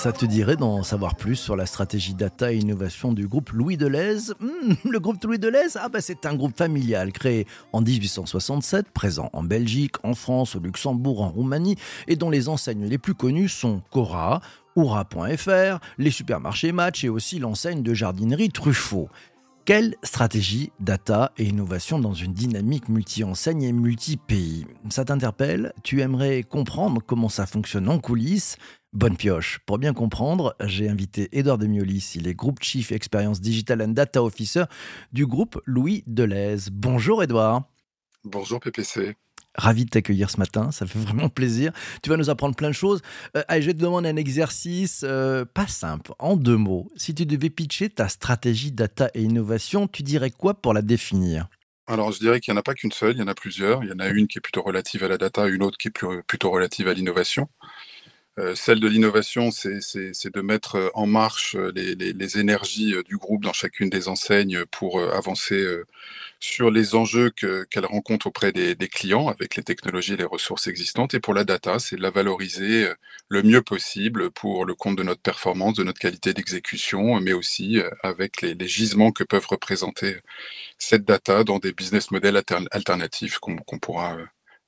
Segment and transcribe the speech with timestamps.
[0.00, 3.76] Ça te dirait d'en savoir plus sur la stratégie data et innovation du groupe Louis
[3.76, 8.92] Deleuze hmm, Le groupe Louis Deleuze ah bah C'est un groupe familial créé en 1867,
[8.92, 11.76] présent en Belgique, en France, au Luxembourg, en Roumanie,
[12.08, 14.40] et dont les enseignes les plus connues sont Cora,
[14.74, 19.10] Oura.fr, les supermarchés Match et aussi l'enseigne de jardinerie Truffaut.
[19.66, 24.66] Quelle stratégie data et innovation dans une dynamique multi-enseigne et multi-pays?
[24.88, 25.74] Ça t'interpelle?
[25.84, 28.56] Tu aimerais comprendre comment ça fonctionne en coulisses?
[28.92, 29.60] Bonne pioche.
[29.66, 34.20] Pour bien comprendre, j'ai invité Edouard Demiolis, il est Group Chief Experience Digital and Data
[34.20, 34.64] Officer
[35.12, 36.70] du groupe Louis Deleuze.
[36.72, 37.62] Bonjour Edouard.
[38.24, 39.14] Bonjour PPC.
[39.54, 41.72] Ravi de t'accueillir ce matin, ça fait vraiment plaisir.
[42.02, 43.00] Tu vas nous apprendre plein de choses.
[43.36, 46.88] Euh, allez, je vais te demander un exercice euh, pas simple, en deux mots.
[46.96, 51.48] Si tu devais pitcher ta stratégie data et innovation, tu dirais quoi pour la définir?
[51.86, 53.84] Alors, je dirais qu'il n'y en a pas qu'une seule, il y en a plusieurs.
[53.84, 55.88] Il y en a une qui est plutôt relative à la data, une autre qui
[55.88, 57.48] est plutôt relative à l'innovation.
[58.38, 59.80] Euh, celle de l'innovation, c'est
[60.32, 65.00] de mettre euh, en marche euh, les, énergies du groupe dans chacune des enseignes pour
[65.00, 65.66] avancer
[66.38, 71.14] sur les enjeux qu'elle rencontre auprès des, clients avec les technologies et les ressources existantes.
[71.14, 72.88] Et pour la data, c'est de la valoriser
[73.28, 77.80] le mieux possible pour le compte de notre performance, de notre qualité d'exécution, mais aussi
[78.02, 80.18] avec les, gisements que peuvent représenter
[80.78, 84.16] cette data dans des business models alternatifs qu'on pourra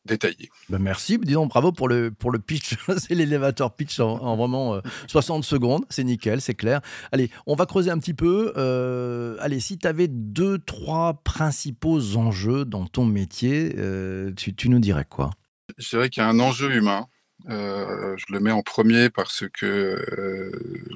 [0.05, 0.51] détaillé.
[0.69, 5.41] Ben merci, disons bravo pour le, pour le pitch, c'est l'élévateur pitch en, vraiment 60
[5.41, 6.81] euh, secondes, c'est nickel, c'est clair.
[7.13, 8.53] Allez, on va creuser un petit peu.
[8.57, 14.69] Euh, allez, si tu avais deux, trois principaux enjeux dans ton métier, euh, tu, tu,
[14.69, 15.31] nous dirais quoi?
[15.79, 17.07] Je dirais qu'il y a un enjeu humain.
[17.49, 20.05] je le mets en premier parce que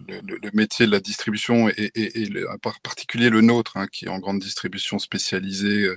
[0.09, 1.93] le, métier de la distribution et,
[2.51, 5.89] en particulier le nôtre, hein, qui est en grande distribution spécialisée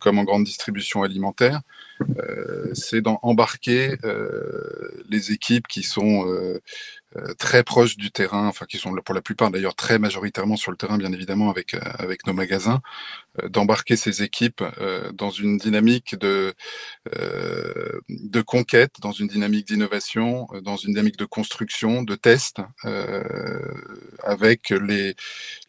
[0.00, 1.60] comme en grande distribution alimentaire,
[2.76, 6.60] c'est d'embarquer euh, les équipes qui sont euh,
[7.38, 10.76] très proches du terrain, enfin qui sont pour la plupart d'ailleurs très majoritairement sur le
[10.76, 12.80] terrain, bien évidemment avec avec nos magasins,
[13.48, 14.62] d'embarquer ces équipes
[15.14, 16.54] dans une dynamique de
[18.08, 22.60] de conquête, dans une dynamique d'innovation, dans une dynamique de construction, de test,
[24.24, 25.14] avec les,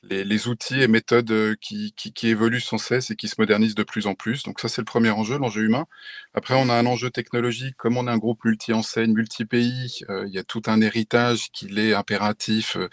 [0.04, 3.84] les, outils et méthodes qui, qui, qui évoluent sans cesse et qui se modernisent de
[3.84, 4.44] plus en plus.
[4.44, 5.86] Donc ça c'est le premier enjeu, l'enjeu humain.
[6.34, 7.75] Après, on a un enjeu technologique.
[7.78, 11.80] Comme on est un groupe multi-enseigne, multi-pays, euh, il y a tout un héritage qu'il
[11.80, 12.90] est impératif, euh,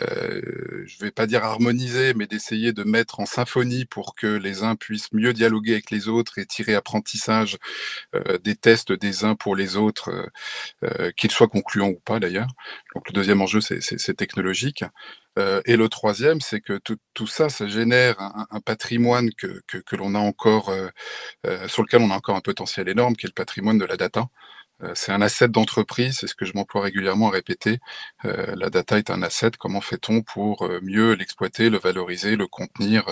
[0.00, 4.26] euh, je ne vais pas dire harmoniser, mais d'essayer de mettre en symphonie pour que
[4.26, 7.58] les uns puissent mieux dialoguer avec les autres et tirer apprentissage
[8.44, 10.30] des tests des uns pour les autres,
[11.16, 12.48] qu'ils soient concluants ou pas d'ailleurs.
[12.94, 14.84] Donc le deuxième enjeu, c'est technologique.
[15.38, 20.18] Euh, et le troisième, c'est que tout, ça, ça génère un, patrimoine que, l'on a
[20.18, 20.88] encore, euh,
[21.46, 23.96] euh, sur lequel on a encore un potentiel énorme, qui est le patrimoine de la
[23.96, 24.28] data.
[24.94, 27.78] C'est un asset d'entreprise, c'est ce que je m'emploie régulièrement à répéter.
[28.24, 29.52] la data est un asset.
[29.58, 33.04] Comment fait-on pour mieux l'exploiter, le valoriser, le contenir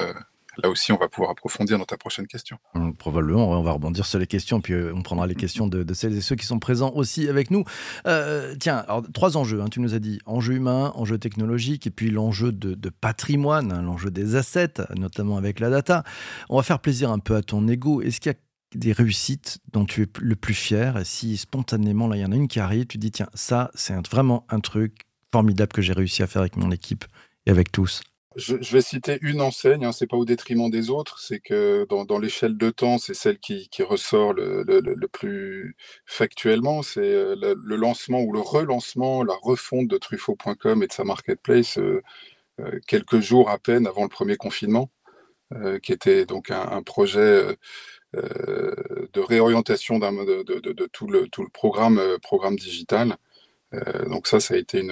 [0.63, 2.59] là aussi, on va pouvoir approfondir dans ta prochaine question.
[2.75, 5.95] Hum, probablement, on va rebondir sur les questions, puis euh, on prendra les questions de,
[5.95, 7.65] celles et ceux qui sont présents aussi avec nous.
[8.07, 11.91] Euh, tiens, alors, trois enjeux, hein, tu nous as dit enjeu humain, enjeu technologique, et
[11.91, 16.03] puis l'enjeu de, patrimoine, hein, l'enjeu des assets, notamment avec la data.
[16.49, 18.03] On va faire plaisir un peu à ton ego.
[18.03, 18.39] Est-ce qu'il y a
[18.75, 20.99] des réussites dont tu es le plus fier.
[20.99, 23.71] Et si spontanément là il y en a une qui arrive tu dis tiens ça
[23.75, 27.05] c'est vraiment un truc formidable que j'ai réussi à faire avec mon équipe
[27.47, 28.03] et avec tous.
[28.37, 32.19] Je, vais citer une enseigne, hein, c'est pas au détriment des autres, c'est que dans,
[32.21, 35.75] l'échelle de temps, c'est celle qui, ressort le, plus
[36.07, 41.03] factuellement, c'est euh, le, lancement ou le relancement, la refonte de Truffaut.com et de sa
[41.03, 42.01] marketplace euh,
[42.61, 44.91] euh, quelques jours à peine avant le premier confinement,
[45.83, 47.57] qui était donc un, projet
[48.15, 53.17] de réorientation de, tout, le, le programme, digital.
[54.07, 54.83] donc ça, ça a été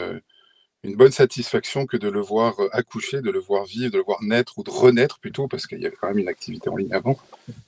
[0.86, 4.04] une bonne satisfaction que de le voir euh, accoucher, de le voir vivre, de le
[4.04, 6.76] voir naître ou de renaître plutôt, parce qu'il y avait quand même une activité en
[6.76, 7.18] ligne avant,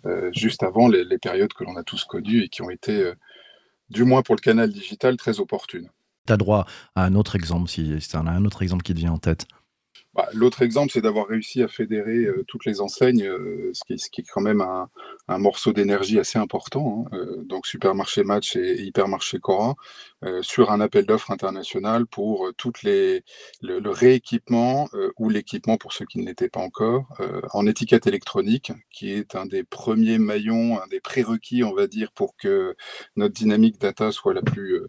[0.07, 3.15] euh, juste avant les, périodes que l'on a tous connues et qui ont été, euh,
[3.91, 5.91] du moins pour le canal digital, très opportunes.
[6.27, 8.95] Tu as droit à un autre exemple, si, tu en as un autre exemple qui
[8.95, 9.47] te vient en tête.
[10.19, 14.21] Bah, l'autre exemple, c'est d'avoir réussi à fédérer euh, toutes les enseignes, euh, ce, qui,
[14.21, 17.07] est quand même un, morceau d'énergie assez important.
[17.13, 19.77] Hein, euh, donc Supermarché Match et, Hypermarché Cora,
[20.41, 23.23] sur un appel d'offres international pour toutes les,
[23.63, 27.07] le, le rééquipement ou l'équipement pour ceux qui ne l'étaient pas encore
[27.53, 32.11] en étiquette électronique, qui est un des premiers maillons, un des prérequis, on va dire,
[32.11, 32.75] pour que
[33.15, 34.81] notre dynamique data soit la plus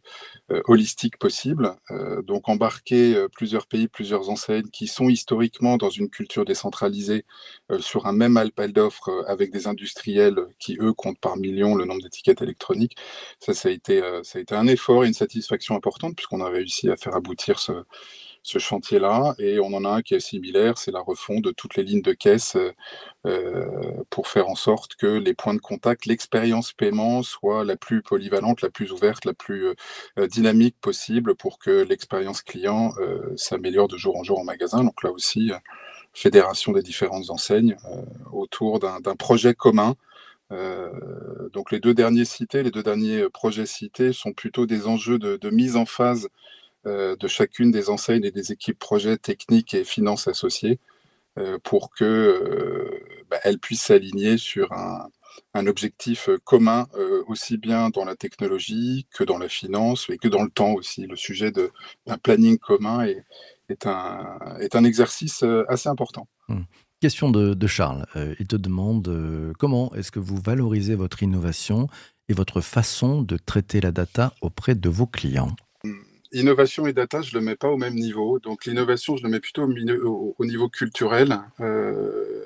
[0.65, 1.75] holistique possible.
[2.23, 7.25] donc embarquer plusieurs pays, plusieurs enseignes qui sont historiquement dans une culture décentralisée
[7.71, 11.75] euh, sur un même appel d'offres euh, avec des industriels qui, eux, comptent par millions
[11.75, 12.95] le nombre d'étiquettes électroniques.
[13.39, 16.41] Ça, ça a, été, euh, ça a été un effort et une satisfaction importante puisqu'on
[16.41, 17.73] a réussi à faire aboutir ce,
[18.43, 19.35] ce chantier-là.
[19.39, 22.01] Et on en a un qui est similaire, c'est la refonte de toutes les lignes
[22.01, 22.57] de caisse
[23.25, 23.65] euh,
[24.09, 28.61] pour faire en sorte que les points de contact, l'expérience paiement soit la plus polyvalente,
[28.61, 29.67] la plus ouverte, la plus
[30.17, 34.83] euh, dynamique possible pour que l'expérience client euh, s'améliore de jour en jour en magasin.
[34.83, 35.51] Donc là aussi,
[36.13, 37.75] fédération des différentes enseignes
[38.31, 39.95] autour d'un projet commun.
[41.53, 45.49] donc les deux derniers cités, les deux derniers projets cités sont plutôt des enjeux de,
[45.51, 46.29] mise en phase
[46.85, 50.79] de chacune des enseignes et des équipes projets techniques et finances associées
[51.39, 52.89] euh, pour qu'elles euh,
[53.29, 55.09] bah, puissent s'aligner sur un,
[55.67, 56.87] objectif commun,
[57.27, 61.05] aussi bien dans la technologie que dans la finance et que dans le temps aussi.
[61.05, 66.27] Le sujet d'un planning commun est, un, est un exercice assez important.
[66.47, 66.61] Mmh.
[67.01, 68.05] Question de, Charles.
[68.39, 71.87] il te demande comment est-ce que vous valorisez votre innovation
[72.27, 75.55] et votre façon de traiter la data auprès de vos clients?
[76.31, 78.39] Innovation et data, je ne le mets pas au même niveau.
[78.39, 81.39] Donc l'innovation, je le mets plutôt au, niveau culturel.
[81.59, 82.45] Euh,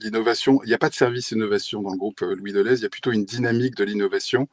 [0.00, 2.82] l'innovation, il n'y a pas de service innovation dans le groupe euh, Louis Deleuze, il
[2.82, 4.48] y a plutôt une dynamique de l'innovation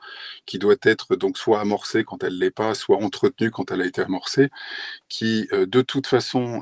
[0.46, 3.82] qui doit être donc soit amorcée quand elle ne l'est pas, soit entretenue quand elle
[3.82, 4.50] a été amorcée,
[5.10, 6.62] qui euh, de toute façon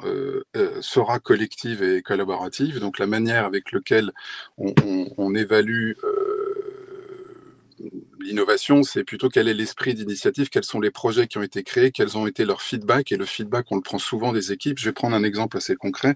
[0.82, 2.80] sera collective et collaborative.
[2.80, 4.12] Donc la manière avec laquelle
[4.58, 5.94] on, évalue
[8.22, 11.92] L'innovation, c'est plutôt quel est l'esprit d'initiative, quels sont les projets qui ont été créés,
[11.92, 13.14] quels ont été leurs feedbacks.
[13.14, 14.78] Et le feedback, on le prend souvent des équipes.
[14.78, 16.16] Je vais prendre un exemple assez concret.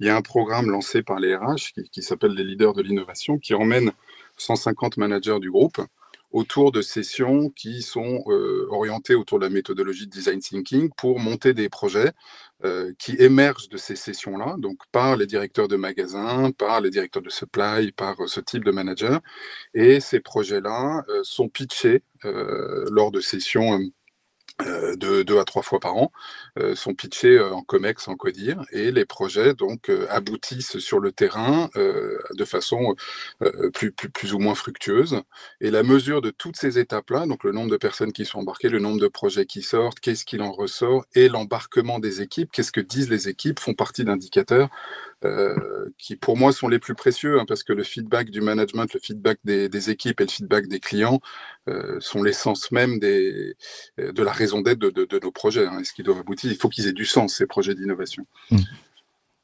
[0.00, 2.82] Il y a un programme lancé par les RH qui, qui s'appelle les leaders de
[2.82, 3.92] l'innovation, qui emmène
[4.36, 5.80] 150 managers du groupe
[6.34, 11.20] autour de sessions qui sont euh, orientées autour de la méthodologie de design thinking pour
[11.20, 12.10] monter des projets
[12.64, 17.22] euh, qui émergent de ces sessions-là, donc par les directeurs de magasins, par les directeurs
[17.22, 19.20] de supply, par ce type de manager.
[19.74, 23.78] Et ces projets-là euh, sont pitchés lors de sessions
[24.62, 26.12] euh, deux, à trois fois par an,
[26.60, 31.10] euh, sont pitchés euh, en COMEX, en CODIR, et les projets donc aboutissent sur le
[31.12, 32.94] terrain de façon
[33.72, 35.22] plus, plus, plus, ou moins fructueuse.
[35.60, 38.68] Et la mesure de toutes ces étapes-là, donc le nombre de personnes qui sont embarquées,
[38.68, 42.72] le nombre de projets qui sortent, qu'est-ce qu'il en ressort, et l'embarquement des équipes, qu'est-ce
[42.72, 44.68] que disent les équipes, font partie d'indicateurs
[45.24, 48.92] euh, qui pour moi sont les plus précieux, hein, parce que le feedback du management,
[48.92, 51.20] le feedback des, équipes et le feedback des clients
[51.68, 53.54] euh, sont l'essence même des,
[53.98, 55.66] de la raison d'être de, nos projets.
[55.66, 58.26] Hein, et ce qui doivent aboutir, il faut qu'ils aient du sens, ces projets d'innovation.
[58.50, 58.58] Mmh.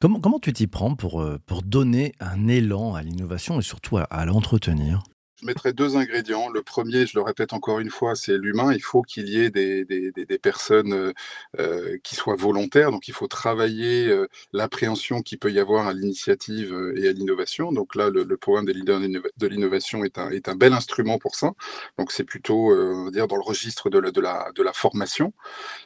[0.00, 3.98] Comment, comment tu t'y prends pour, euh, pour donner un élan à l'innovation et surtout
[3.98, 5.02] à l'entretenir?
[5.40, 6.48] Je mettrais deux ingrédients.
[6.48, 8.72] Le premier, je le répète encore une fois, c'est l'humain.
[8.72, 11.12] Il faut qu'il y ait des, des, des, personnes euh,
[11.58, 12.90] euh, qui soient volontaires.
[12.90, 17.72] Donc, il faut travailler euh, l'appréhension qu'il peut y avoir à l'initiative et à l'innovation.
[17.72, 21.34] Donc là, le, programme des leaders de l'innovation est un, est un bel instrument pour
[21.34, 21.52] ça.
[21.98, 25.32] Donc, c'est plutôt, dire, dans le registre de la, de la, de la formation.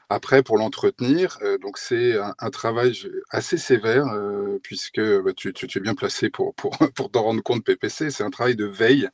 [0.08, 2.92] Après, pour l'entretenir, donc c'est un, travail
[3.30, 4.06] assez sévère,
[4.62, 8.11] puisque bah, tu, tu, tu, es bien placé pour, pour, pour t'en rendre compte, PPC.
[8.11, 9.08] C'est un travail de veille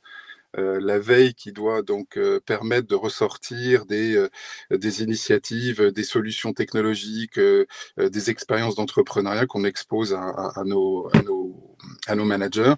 [0.57, 4.29] la veille qui doit donc euh, permettre de ressortir des, euh,
[4.77, 7.39] des initiatives, des solutions technologiques,
[7.97, 11.09] des expériences d'entrepreneuriat qu'on expose à, nos,
[12.07, 12.73] à, nos, managers,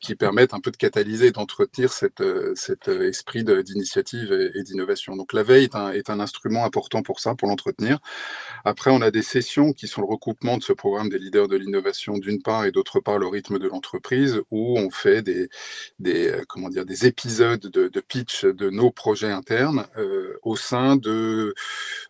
[0.00, 2.22] qui permettent un peu de catalyser, d'entretenir cet
[2.54, 5.16] cette esprit d'initiative et, d'innovation.
[5.16, 7.98] Donc la veille est un, instrument important pour ça, pour l'entretenir.
[8.64, 11.56] Après, on a des sessions qui sont le recoupement de ce programme des leaders de
[11.56, 15.48] l'innovation d'une part et d'autre part le rythme de l'entreprise, où on fait des,
[16.48, 21.52] comment dire, des épisodes de, pitch de nos projets internes euh, au sein euh,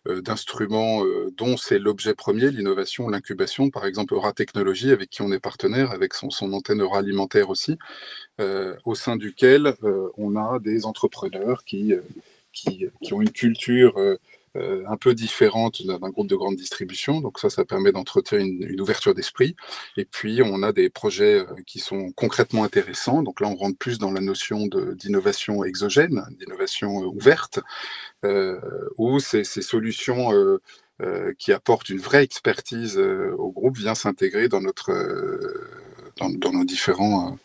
[0.07, 5.31] d'instruments euh, dont c'est l'objet premier, l'innovation, l'incubation, par exemple Eura Technologies, avec qui on
[5.31, 7.77] est partenaire, avec son, son antenne alimentaire aussi,
[8.39, 9.75] au sein duquel
[10.17, 11.93] on a des entrepreneurs qui,
[12.53, 14.17] qui, qui ont une culture
[14.55, 17.19] euh, un peu différente d'un groupe de grande distribution.
[17.19, 19.55] Donc ça, ça permet d'entretenir une, ouverture d'esprit.
[19.97, 23.21] Et puis, on a des projets euh, qui sont concrètement intéressants.
[23.21, 27.59] Donc là, on rentre plus dans la notion d'innovation exogène, d'innovation euh, ouverte,
[28.97, 30.31] où ces, solutions
[31.37, 34.91] qui apporte une vraie expertise au groupe, vient s'intégrer dans, notre,
[36.17, 37.39] dans, nos différentes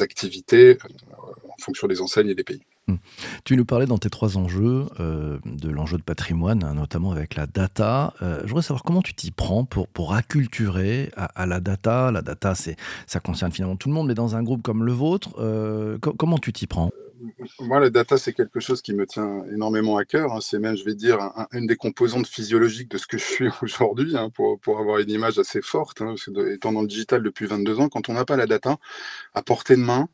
[0.00, 0.78] activités
[1.12, 2.62] en fonction des enseignes et des pays.
[2.86, 2.96] Mmh.
[3.44, 7.34] Tu nous parlais dans tes trois enjeux euh, de l'enjeu de patrimoine, hein, notamment avec
[7.34, 8.12] la data.
[8.20, 12.10] Euh, je voudrais savoir comment tu t'y prends pour, pour acculturer à, la data.
[12.10, 15.30] La data, ça concerne finalement tout le monde, mais dans un groupe comme le vôtre,
[15.38, 16.90] euh, comment tu t'y prends?
[17.60, 20.32] Moi, la data, c'est quelque chose qui me tient énormément à cœur.
[20.32, 20.40] Hein.
[20.40, 21.18] C'est même, je vais dire,
[21.52, 25.10] une des composantes physiologiques de ce que je suis aujourd'hui, hein, pour, pour, avoir une
[25.10, 26.02] image assez forte.
[26.52, 28.78] étant dans le digital depuis 22 ans, quand on n'a pas la data
[29.34, 30.08] à portée de main,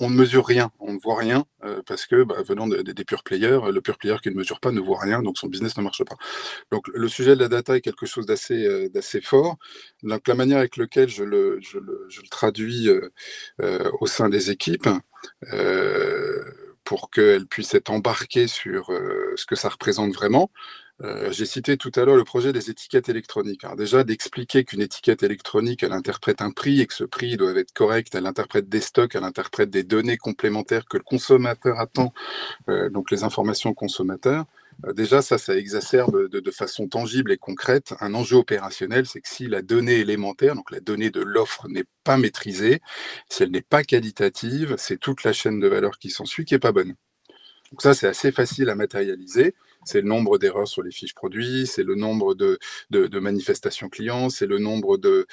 [0.00, 3.22] on, ne mesure rien, on ne voit rien euh, parce que bah, venant des pure
[3.22, 5.82] players, le pure player qui ne mesure pas ne voit rien, donc son business ne
[5.82, 6.16] marche pas.
[6.70, 9.56] Donc le sujet de la data est quelque chose d'assez euh, fort.
[10.02, 11.60] Donc la manière avec laquelle je le,
[12.30, 14.88] traduis euh, au sein des équipes
[16.84, 18.86] pour qu'elles puissent être embarquées sur
[19.36, 20.50] ce que ça représente vraiment.
[21.02, 23.62] Euh, j'ai cité tout à l'heure le projet des étiquettes électroniques.
[23.62, 27.52] Alors déjà, d'expliquer qu'une étiquette électronique, elle interprète un prix et que ce prix doit
[27.52, 32.12] être correct, elle interprète des stocks, elle interprète des données complémentaires que le consommateur attend,
[32.68, 34.46] euh, donc les informations consommateurs.
[34.86, 39.20] Euh, déjà, ça, ça exacerbe de, de, façon tangible et concrète un enjeu opérationnel, c'est
[39.20, 42.80] que si la donnée élémentaire, donc la donnée de l'offre, n'est pas maîtrisée,
[43.28, 46.60] si elle n'est pas qualitative, c'est toute la chaîne de valeur qui s'ensuit qui n'est
[46.60, 46.94] pas bonne.
[47.70, 49.54] Donc ça, c'est assez facile à matérialiser
[49.88, 52.58] c'est le nombre d'erreurs sur les fiches produits, c'est le nombre de,
[53.18, 55.26] manifestations clients, c'est le nombre de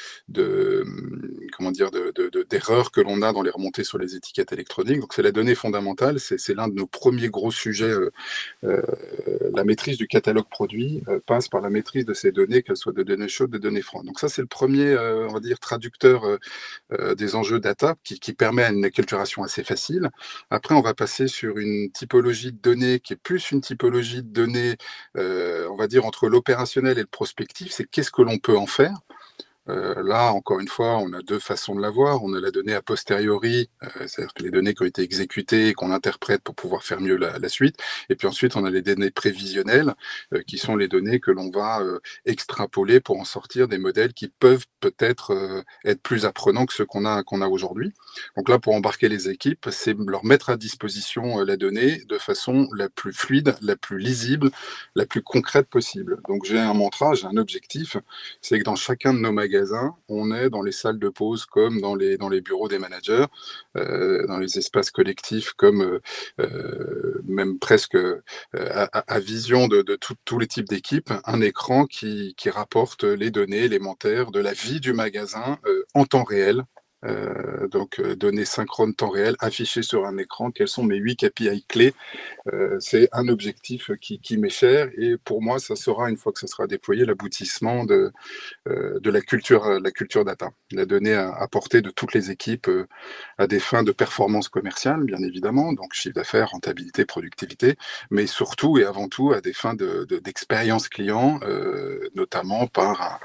[1.56, 1.90] comment dire
[2.50, 5.02] d'erreurs que l'on a dans les remontées sur les étiquettes électroniques.
[5.14, 7.86] C'est la donnée fondamentale, c'est l'un de nos premiers gros sujets.
[7.86, 8.12] Euh,
[8.64, 8.82] euh,
[9.54, 12.94] la maîtrise du catalogue produit euh, passe par la maîtrise de ces données, qu'elles soient
[12.94, 14.06] de données chaudes, de données froides.
[14.06, 16.24] Donc ça c'est le premier, on dire, traducteur
[17.18, 20.10] des enjeux data qui, permet une acculturation assez facile.
[20.50, 24.30] Après on va passer sur une typologie de données qui est plus une typologie de
[24.30, 24.76] données,
[25.16, 29.00] on va dire, entre l'opérationnel et le prospectif, c'est qu'est-ce que l'on peut en faire?
[29.68, 32.24] Euh, là, encore une fois, on a deux façons de l'avoir.
[32.24, 35.74] On a la donnée a posteriori, euh, c'est-à-dire les données qui ont été exécutées et
[35.74, 37.78] qu'on interprète pour pouvoir faire mieux la, la, suite.
[38.10, 39.94] Et puis ensuite, on a les données prévisionnelles,
[40.34, 41.82] euh, qui sont les données que l'on va
[42.26, 47.06] extrapoler pour en sortir des modèles qui peuvent peut-être être plus apprenants que ceux qu'on
[47.06, 47.94] a, qu'on a aujourd'hui.
[48.38, 52.68] Donc là, pour embarquer les équipes, c'est leur mettre à disposition la donnée de façon
[52.76, 54.52] la plus fluide, la plus lisible,
[54.96, 56.20] la plus concrète possible.
[56.28, 57.98] Donc j'ai un mantra, j'ai un objectif,
[58.42, 59.55] c'est que dans chacun de nos magasins,
[60.10, 63.26] on est dans les salles de pause comme dans les, bureaux des managers,
[63.78, 66.02] euh, dans les espaces collectifs comme euh,
[66.40, 67.98] euh, même presque
[68.54, 69.84] à, vision de,
[70.26, 74.94] tous les types d'équipes, un écran qui, rapporte les données élémentaires de la vie du
[74.94, 75.58] magasin
[75.96, 76.64] en temps réel
[77.04, 80.52] euh, donc euh, données synchrones temps réel affichées sur un écran.
[80.52, 81.94] Quels sont mes huit KPI clés?
[82.54, 86.40] Euh, C'est un objectif qui, m'est cher et pour moi, ça sera une fois que
[86.40, 88.12] ça sera déployé l'aboutissement de,
[88.66, 92.70] de la culture, la culture data, la donnée à, portée de toutes les équipes
[93.38, 97.78] à des fins de performance commerciale, bien évidemment, donc chiffre d'affaires, rentabilité, productivité,
[98.12, 101.40] mais surtout et avant tout à des fins d'expérience de, client,
[102.16, 103.20] notamment par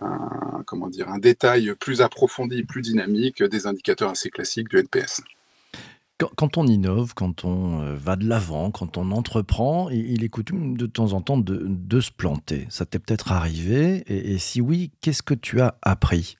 [0.00, 5.22] un, comment dire, un détail plus approfondi, plus dynamique des indicateurs assez classiques du NPS.
[6.36, 10.76] Quand, on innove, quand on euh, va de l'avant, quand on entreprend, il est coutume
[10.76, 12.66] de temps en temps de, se planter.
[12.70, 16.36] Ça t'est peut-être arrivé et, si oui, qu'est-ce que tu as appris?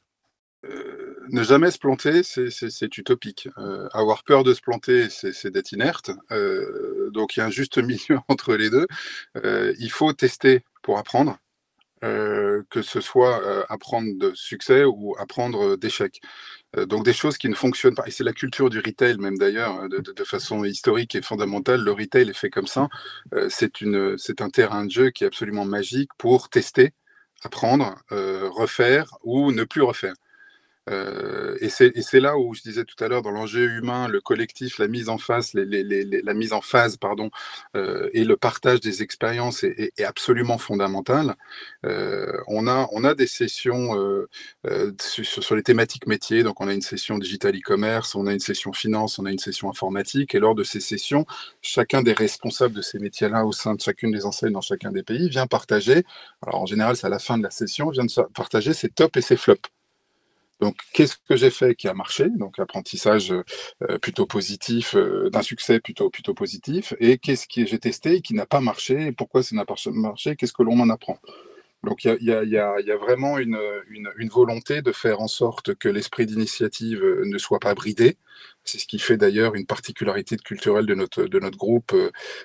[0.65, 3.49] Euh, ne jamais se planter, c'est utopique.
[3.59, 6.13] Euh, avoir peur de se planter, c'est d'être inerte.
[7.13, 8.87] donc il y a un juste milieu entre les deux.
[9.45, 11.37] il faut tester pour apprendre.
[12.05, 16.21] Euh, que ce soit euh, apprendre de succès ou apprendre d'échecs.
[16.77, 18.07] Euh, donc des choses qui ne fonctionnent pas.
[18.07, 21.81] Et c'est la culture du retail même d'ailleurs, hein, de, façon historique et fondamentale.
[21.83, 22.89] Le retail est fait comme ça.
[23.49, 26.93] c'est un terrain de jeu qui est absolument magique pour tester,
[27.43, 30.15] apprendre, refaire ou ne plus refaire.
[30.91, 34.79] Euh, et c'est là où je disais tout à l'heure, dans l'enjeu humain, le collectif,
[34.79, 37.31] la mise en face, la mise en phase, pardon,
[37.77, 41.35] euh, et le partage des expériences est, absolument fondamental.
[41.87, 43.95] Euh, on a des sessions
[45.01, 48.41] sur, sur, les thématiques métiers, donc on a une session digital e-commerce, on a une
[48.41, 51.27] session finance, on a une session informatique, et lors de ces sessions,
[51.63, 55.03] chacun des responsables de ces métiers-là au sein de chacune des enseignes dans chacun des
[55.03, 56.05] pays vient partager.
[56.43, 59.17] Alors en général, c'est à la fin de la session, vient de partager ses tops
[59.17, 59.71] et ses flops.
[60.65, 62.31] Donc, qu'est-ce que j'ai fait qui a marché?
[62.31, 63.35] Donc, apprentissage
[63.83, 66.95] euh, plutôt positif, euh, d'un succès plutôt, plutôt positif.
[67.01, 70.37] Et qu'est-ce que j'ai testé qui n'a pas marché pourquoi ça n'a pas marché?
[70.37, 71.19] Qu'est-ce que l'on en apprend?
[71.83, 73.59] Donc il y, a, vraiment une,
[73.91, 78.17] une, volonté de faire en sorte que l'esprit d'initiative ne soit pas bridé.
[78.65, 81.93] C'est ce qui fait d'ailleurs une particularité culturelle de notre, de notre groupe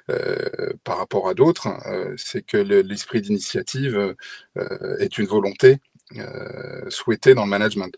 [0.10, 4.14] euh, par rapport à d'autres, euh, c'est que l'esprit d'initiative
[4.58, 5.78] euh, est une volonté
[6.90, 7.96] souhaitée dans le management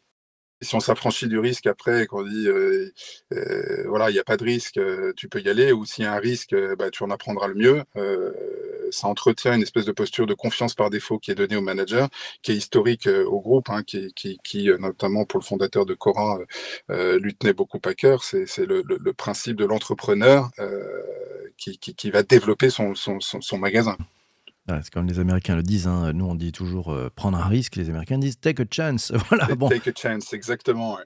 [0.61, 2.91] si on s'affranchit du risque après, qu'on dit euh,
[3.33, 6.03] euh, voilà, il n'y a pas de risque, euh, tu peux y aller, ou s'il
[6.03, 7.83] y a un risque, bah, tu en apprendras le mieux.
[8.91, 12.09] ça entretient une espèce de posture de confiance par défaut qui est donnée au manager,
[12.41, 16.39] qui est historique au groupe, hein, qui, qui, notamment pour le fondateur de Cora,
[16.89, 18.23] lui tenait beaucoup à cœur.
[18.23, 20.49] C'est le, le, principe de l'entrepreneur
[21.57, 23.97] qui, qui, va développer son, son, son magasin
[24.83, 25.87] c'est comme les Américains le disent.
[25.87, 26.13] Hein.
[26.13, 27.75] Nous, on dit toujours euh, prendre un risque.
[27.75, 29.11] Les Américains disent take a chance.
[29.29, 29.69] Voilà, bon.
[29.69, 30.97] Take a chance, exactement.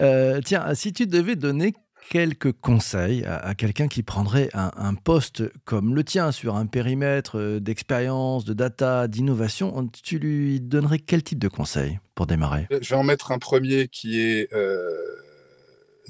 [0.00, 1.74] Euh, tiens, si tu devais donner
[2.10, 7.58] quelques conseils à, quelqu'un qui prendrait un, poste comme le tien sur un périmètre euh,
[7.58, 12.68] d'expérience, de data, d'innovation, tu lui donnerais quel type de conseils pour démarrer?
[12.70, 14.48] Je vais en mettre un premier qui est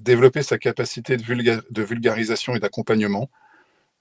[0.01, 3.31] développer sa capacité de vulgarisation et d'accompagnement.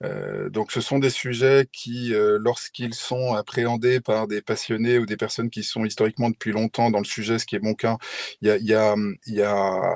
[0.04, 5.06] Euh, donc ce sont des sujets qui, euh, lorsqu'ils sont appréhendés par des passionnés ou
[5.06, 7.98] des personnes qui sont historiquement depuis longtemps dans le sujet, ce qui est mon cas,
[8.42, 8.96] il y a, y a,
[9.28, 9.94] y a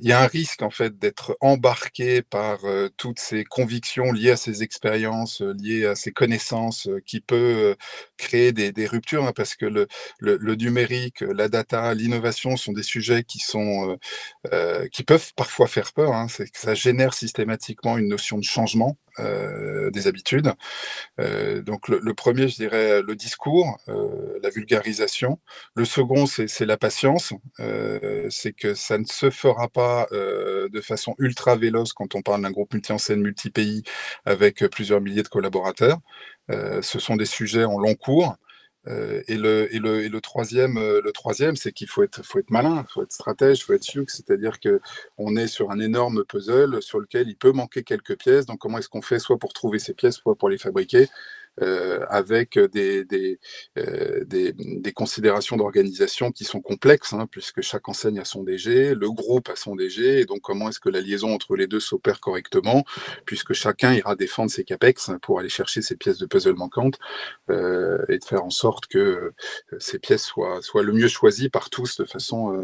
[0.00, 4.30] il y a un risque en fait d'être embarqué par euh, toutes ces convictions liées
[4.30, 7.76] à ces expériences, euh, liées à ces connaissances, qui peut
[8.16, 9.88] créer des, ruptures, hein, parce que le,
[10.20, 13.98] le, numérique, la data, l'innovation sont des sujets qui sont
[14.92, 16.12] qui peuvent parfois faire peur.
[16.14, 20.52] Hein, c'est que ça génère systématiquement une notion de changement euh, des habitudes.
[21.20, 25.38] Euh, donc le, premier, je dirais, le discours, euh, la vulgarisation.
[25.74, 27.32] Le second, c'est la patience.
[28.30, 32.50] c'est que ça ne se fera pas de façon ultra véloce quand on parle d'un
[32.50, 33.82] groupe multi-enseigne, multi-pays
[34.24, 35.98] avec plusieurs milliers de collaborateurs.
[36.48, 38.36] ce sont des sujets en long cours.
[38.88, 43.12] Euh, et, euh, le troisième, c'est qu'il faut être, faut être malin, il faut être
[43.12, 47.36] stratège, il faut être sûr, c'est-à-dire qu'on est sur un énorme puzzle sur lequel il
[47.36, 48.46] peut manquer quelques pièces.
[48.46, 51.08] Donc, comment est-ce qu'on fait soit pour trouver ces pièces, soit pour les fabriquer?
[51.62, 53.38] Euh, avec euh, des,
[54.94, 59.56] considérations d'organisation qui sont complexes, hein, puisque chaque enseigne a son DG, le groupe a
[59.56, 62.84] son DG, et donc comment est-ce que la liaison entre les deux s'opère correctement,
[63.24, 66.98] puisque chacun ira défendre ses CAPEX pour aller chercher ces pièces de puzzle manquantes,
[67.50, 69.32] euh, et de faire en sorte que
[69.78, 72.54] ces pièces soient, le mieux choisies par tous de façon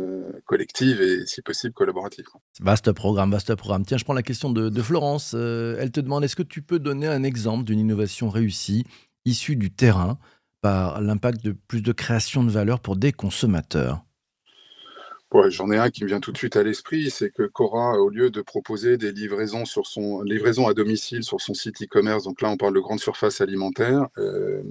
[0.46, 2.26] collective et si possible collaborative.
[2.61, 3.85] Vaste programme, vaste programme.
[3.85, 5.35] Tiens, je prends la question de Florence.
[5.35, 8.82] elle te demande, est-ce que tu peux donner un exemple d'une innovation réussie
[9.25, 10.18] issus du terrain
[10.61, 14.05] par l'impact de plus de création de valeur pour des consommateurs
[15.49, 18.11] J'en ai un qui me vient tout de suite à l'esprit, c'est que Cora, au
[18.11, 22.42] lieu de proposer des livraisons sur son livraison à domicile sur son site e-commerce, donc
[22.42, 24.62] là on parle de grande surface alimentaire, euh,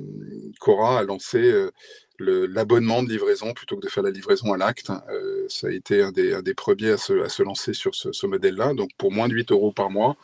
[0.60, 1.72] Cora a lancé euh,
[2.20, 4.92] l'abonnement de livraison plutôt que de faire la livraison à l'acte.
[5.10, 8.76] Euh, ça a été un des, premiers à se, à se, lancer sur ce, modèle-là.
[8.76, 10.16] Donc pour moins de 8 euros par mois,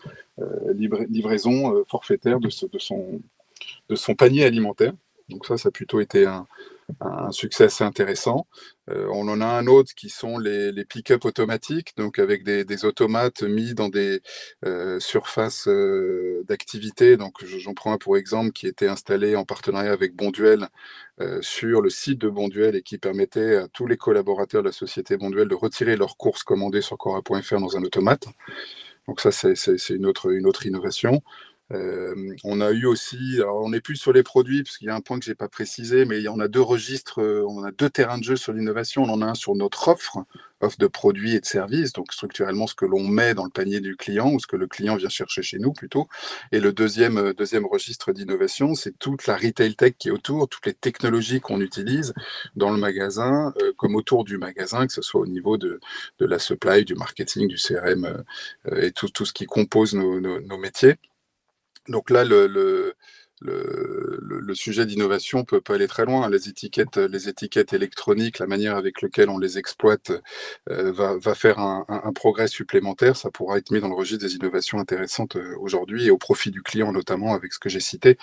[0.76, 3.22] livraison forfaitaire de, son,
[3.90, 4.94] de son panier alimentaire.
[5.30, 6.46] Donc ça, ça a plutôt été un,
[7.32, 8.48] succès assez intéressant.
[8.90, 13.44] Euh, on en a un autre qui sont les, pick-up automatiques, donc avec des, automates
[13.44, 14.22] mis dans des
[14.66, 17.18] euh, surfaces euh, d'activité.
[17.18, 20.70] Donc j'en prends un pour exemple qui était installé en partenariat avec Bonduel
[21.42, 25.18] sur le site de Bonduel et qui permettait à tous les collaborateurs de la société
[25.18, 28.28] Bonduel de retirer leurs courses commandées sur Cora.fr dans un automate.
[29.08, 31.24] Donc ça, c'est une autre, une autre innovation.
[31.70, 35.02] On a eu aussi, on n'est plus sur les produits, parce qu'il y a un
[35.02, 38.18] point que je n'ai pas précisé, mais on a deux registres, on a deux terrains
[38.18, 39.04] de jeu sur l'innovation.
[39.04, 40.20] On en a un sur notre offre,
[40.62, 43.82] offre de produits et de services, donc structurellement ce que l'on met dans le panier
[43.82, 46.08] du client ou ce que le client vient chercher chez nous plutôt.
[46.54, 50.66] Et le deuxième, deuxième registre d'innovation, c'est toute la retail tech qui est autour, toutes
[50.68, 52.14] les technologies qu'on utilise
[52.56, 55.80] dans le magasin, comme autour du magasin, que ce soit au niveau de,
[56.20, 58.24] de la supply, du marketing, du CRM
[58.78, 60.96] et tout, tout ce qui compose nos métiers.
[61.90, 62.96] Donc là, le, le,
[63.42, 66.30] le, sujet d'innovation peut, peut, aller très loin.
[66.30, 70.12] Les étiquettes, les étiquettes électroniques, la manière avec laquelle on les exploite
[70.70, 73.16] euh, va, faire un, progrès supplémentaire.
[73.16, 76.52] Ça pourra être mis dans le registre des innovations intéressantes euh, aujourd'hui et au profit
[76.52, 78.18] du client, notamment avec ce que j'ai cité,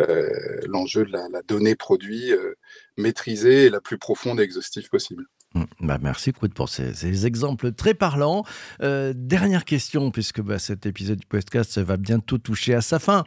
[0.00, 0.28] euh,
[0.66, 2.54] l'enjeu de la, donnée produit euh,
[2.96, 5.24] maîtrisée et la plus profonde et exhaustive possible.
[5.54, 5.62] Mmh.
[5.80, 8.44] Bah merci Coude pour ces, exemples très parlants.
[8.82, 13.24] Euh, dernière question, puisque bah, cet épisode du podcast va bientôt toucher à sa fin.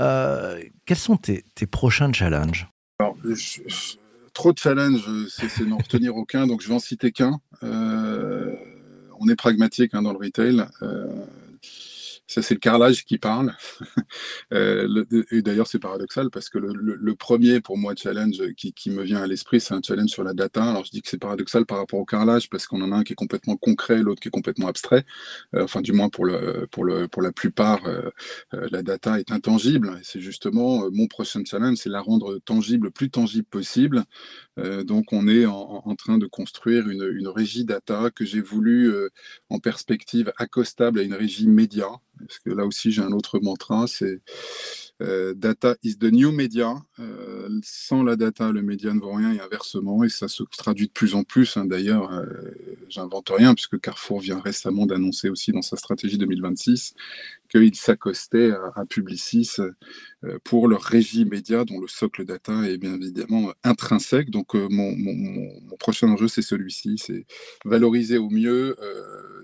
[0.00, 2.68] Euh, quels sont tes, prochains challenges?
[4.34, 7.40] Trop de challenges, c'est n'en retenir aucun, donc je vais en citer qu'un.
[7.62, 8.52] Euh,
[9.20, 10.64] on est pragmatique hein, dans le retail.
[12.34, 13.54] Ça, c'est le carrelage qui parle.
[14.52, 19.22] euh, et d'ailleurs, c'est paradoxal parce que le, premier, pour moi, challenge qui, me vient
[19.22, 20.64] à l'esprit, c'est un challenge sur la data.
[20.64, 23.02] Alors, je dis que c'est paradoxal par rapport au carrelage parce qu'on en a un
[23.04, 25.04] qui est complètement concret, l'autre qui est complètement abstrait.
[25.54, 28.10] Euh, enfin, du moins, pour, le, pour, le, pour la plupart, euh,
[28.50, 30.00] la data est intangible.
[30.02, 34.02] C'est justement mon prochain challenge, c'est la rendre tangible, le plus tangible possible.
[34.56, 38.92] Donc, on est en, en, train de construire une, une régie data que j'ai voulu
[39.50, 41.88] en perspective accostable à une régie média
[42.26, 44.20] parce que là aussi j'ai un autre mantra, c'est
[45.02, 46.76] euh, data is the new media.
[47.00, 50.86] Euh, sans la data, le média ne vaut rien et inversement, et ça se traduit
[50.86, 51.56] de plus en plus.
[51.56, 51.64] Hein.
[51.64, 52.24] D'ailleurs, euh,
[52.88, 56.94] j'invente rien puisque Carrefour vient récemment d'annoncer aussi dans sa stratégie 2026
[57.50, 59.56] qu'ils s'accostaient à, Publicis
[60.42, 64.30] pour leur régie média dont le socle data est bien évidemment intrinsèque.
[64.30, 67.26] Donc mon, prochain enjeu, c'est celui-ci, c'est
[67.64, 68.76] valoriser au mieux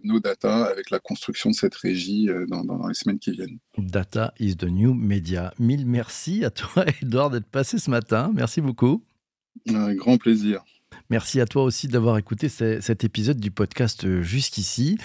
[0.04, 3.58] nos data avec la construction de cette régie dans, dans, les semaines qui viennent.
[3.78, 5.52] Data is the new media.
[5.58, 8.30] Mille merci à toi, Edouard, d'être passé ce matin.
[8.34, 9.04] Merci beaucoup.
[9.68, 10.64] Un grand plaisir.
[11.10, 14.96] Merci à toi aussi d'avoir écouté cet épisode du podcast euh, jusqu'ici.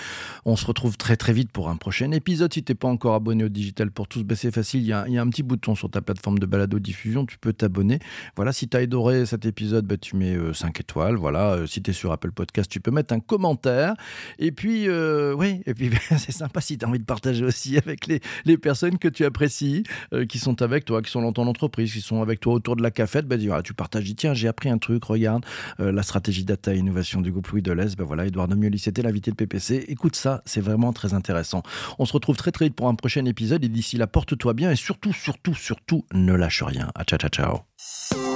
[0.46, 2.54] On se retrouve très très vite pour un prochain épisode.
[2.54, 4.82] Si tu n'es pas encore abonné au Digital pour tous, ben c'est facile.
[4.82, 7.26] Il y, a, a, un petit bouton sur ta plateforme de balado diffusion.
[7.26, 7.98] Tu peux t'abonner.
[8.36, 11.16] Voilà, si tu as adoré cet épisode, ben tu mets 5 euh, étoiles.
[11.16, 13.96] Voilà, euh, si tu es sur Apple Podcast, tu peux mettre un commentaire.
[14.38, 15.90] Et puis, oui, et puis
[16.20, 19.26] c'est sympa si tu as envie de partager aussi avec les, les personnes que tu
[19.26, 19.82] apprécies,
[20.30, 22.84] qui sont avec toi, qui sont dans ton entreprise, qui sont avec toi autour de
[22.84, 23.26] la cafette.
[23.26, 25.44] Ben, tu partages, tiens, j'ai appris un truc, regarde.
[25.96, 27.96] La stratégie data et innovation du groupe Louis Deleuze.
[27.96, 29.86] Ben voilà, Edouard Nomioli, c'était l'invité de PPC.
[29.88, 31.64] Écoute ça, c'est vraiment très intéressant.
[32.00, 34.72] On se retrouve très très vite pour un prochain épisode et d'ici là, porte-toi bien
[34.72, 36.92] et surtout, surtout, surtout, ne lâche rien.
[36.96, 38.35] À ciao, ciao, ciao.